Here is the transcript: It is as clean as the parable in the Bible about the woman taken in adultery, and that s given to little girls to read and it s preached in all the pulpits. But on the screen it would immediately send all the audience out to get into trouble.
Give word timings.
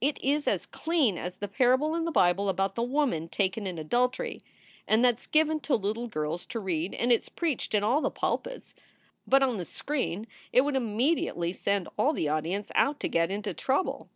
It 0.00 0.22
is 0.22 0.46
as 0.46 0.66
clean 0.66 1.18
as 1.18 1.34
the 1.38 1.48
parable 1.48 1.96
in 1.96 2.04
the 2.04 2.12
Bible 2.12 2.48
about 2.48 2.76
the 2.76 2.82
woman 2.84 3.26
taken 3.28 3.66
in 3.66 3.76
adultery, 3.76 4.40
and 4.86 5.04
that 5.04 5.16
s 5.16 5.26
given 5.26 5.58
to 5.66 5.74
little 5.74 6.06
girls 6.06 6.46
to 6.46 6.60
read 6.60 6.94
and 6.94 7.10
it 7.10 7.22
s 7.22 7.28
preached 7.28 7.74
in 7.74 7.82
all 7.82 8.00
the 8.00 8.08
pulpits. 8.08 8.74
But 9.26 9.42
on 9.42 9.56
the 9.58 9.64
screen 9.64 10.28
it 10.52 10.60
would 10.60 10.76
immediately 10.76 11.52
send 11.52 11.88
all 11.98 12.12
the 12.12 12.28
audience 12.28 12.70
out 12.76 13.00
to 13.00 13.08
get 13.08 13.32
into 13.32 13.52
trouble. 13.52 14.08